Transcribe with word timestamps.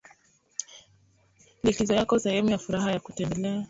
wa 1.63 1.69
likizo 1.69 1.93
yako 1.93 2.19
Sehemu 2.19 2.49
ya 2.49 2.57
furaha 2.57 2.91
ya 2.91 2.99
kutembelea 2.99 3.59